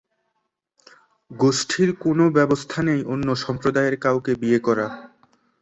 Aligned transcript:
গোষ্ঠীর 1.31 1.89
কোনও 2.03 2.25
ব্যবস্থা 2.37 2.79
নেই 2.87 3.01
অন্য 3.13 3.27
সম্প্রদায়ের 3.43 3.95
কাউকে 3.97 4.31
বিয়ে 4.41 4.59
করা। 4.67 4.87